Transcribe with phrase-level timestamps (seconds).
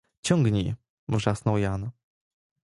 [0.27, 0.75] —Ciągnij!—
[1.09, 1.91] wrzasnął Jan.